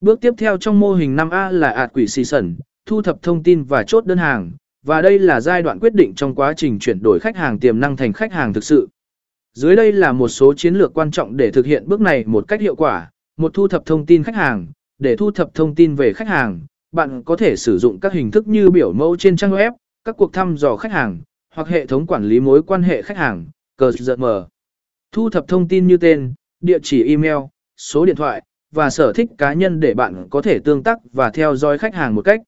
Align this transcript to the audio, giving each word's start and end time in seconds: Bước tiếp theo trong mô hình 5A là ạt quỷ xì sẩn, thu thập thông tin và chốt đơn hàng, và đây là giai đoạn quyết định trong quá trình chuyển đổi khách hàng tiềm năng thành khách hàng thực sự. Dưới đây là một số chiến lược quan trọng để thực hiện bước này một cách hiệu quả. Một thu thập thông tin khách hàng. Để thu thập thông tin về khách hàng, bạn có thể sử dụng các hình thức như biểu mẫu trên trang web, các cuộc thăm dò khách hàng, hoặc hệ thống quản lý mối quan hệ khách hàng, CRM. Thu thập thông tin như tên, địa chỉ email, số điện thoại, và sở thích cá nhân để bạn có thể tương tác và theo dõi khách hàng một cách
Bước 0.00 0.20
tiếp 0.20 0.34
theo 0.38 0.56
trong 0.56 0.80
mô 0.80 0.94
hình 0.94 1.16
5A 1.16 1.52
là 1.52 1.70
ạt 1.70 1.92
quỷ 1.92 2.06
xì 2.06 2.24
sẩn, 2.24 2.56
thu 2.86 3.02
thập 3.02 3.22
thông 3.22 3.42
tin 3.42 3.64
và 3.64 3.82
chốt 3.82 4.06
đơn 4.06 4.18
hàng, 4.18 4.52
và 4.82 5.02
đây 5.02 5.18
là 5.18 5.40
giai 5.40 5.62
đoạn 5.62 5.78
quyết 5.80 5.94
định 5.94 6.14
trong 6.14 6.34
quá 6.34 6.52
trình 6.56 6.78
chuyển 6.78 7.02
đổi 7.02 7.18
khách 7.20 7.36
hàng 7.36 7.58
tiềm 7.58 7.80
năng 7.80 7.96
thành 7.96 8.12
khách 8.12 8.32
hàng 8.32 8.52
thực 8.52 8.64
sự. 8.64 8.88
Dưới 9.52 9.76
đây 9.76 9.92
là 9.92 10.12
một 10.12 10.28
số 10.28 10.54
chiến 10.54 10.74
lược 10.74 10.94
quan 10.94 11.10
trọng 11.10 11.36
để 11.36 11.50
thực 11.50 11.66
hiện 11.66 11.88
bước 11.88 12.00
này 12.00 12.24
một 12.24 12.48
cách 12.48 12.60
hiệu 12.60 12.76
quả. 12.76 13.10
Một 13.36 13.54
thu 13.54 13.68
thập 13.68 13.86
thông 13.86 14.06
tin 14.06 14.22
khách 14.22 14.34
hàng. 14.34 14.66
Để 14.98 15.16
thu 15.16 15.30
thập 15.30 15.54
thông 15.54 15.74
tin 15.74 15.94
về 15.94 16.12
khách 16.12 16.28
hàng, 16.28 16.60
bạn 16.92 17.22
có 17.22 17.36
thể 17.36 17.56
sử 17.56 17.78
dụng 17.78 18.00
các 18.00 18.12
hình 18.12 18.30
thức 18.30 18.48
như 18.48 18.70
biểu 18.70 18.92
mẫu 18.92 19.16
trên 19.16 19.36
trang 19.36 19.52
web, 19.52 19.72
các 20.04 20.16
cuộc 20.18 20.32
thăm 20.32 20.56
dò 20.56 20.76
khách 20.76 20.92
hàng, 20.92 21.20
hoặc 21.54 21.68
hệ 21.68 21.86
thống 21.86 22.06
quản 22.06 22.24
lý 22.24 22.40
mối 22.40 22.62
quan 22.62 22.82
hệ 22.82 23.02
khách 23.02 23.16
hàng, 23.16 23.46
CRM. 23.78 24.24
Thu 25.12 25.30
thập 25.30 25.48
thông 25.48 25.68
tin 25.68 25.86
như 25.86 25.96
tên, 25.96 26.34
địa 26.60 26.78
chỉ 26.82 27.04
email, 27.08 27.36
số 27.76 28.06
điện 28.06 28.16
thoại, 28.16 28.42
và 28.76 28.90
sở 28.90 29.12
thích 29.12 29.28
cá 29.38 29.52
nhân 29.52 29.80
để 29.80 29.94
bạn 29.94 30.26
có 30.30 30.42
thể 30.42 30.58
tương 30.58 30.82
tác 30.82 30.98
và 31.12 31.30
theo 31.30 31.56
dõi 31.56 31.78
khách 31.78 31.94
hàng 31.94 32.14
một 32.14 32.22
cách 32.22 32.40